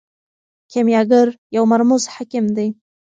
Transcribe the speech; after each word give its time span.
کیمیاګر 0.71 1.27
یو 1.55 1.63
مرموز 1.71 2.03
حکیم 2.15 2.45
دی. 2.55 2.67